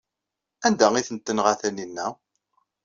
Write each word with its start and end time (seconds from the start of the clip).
Anda 0.67 0.87
ay 0.93 1.05
tent-tenɣa 1.07 1.53
Taninna? 1.61 2.07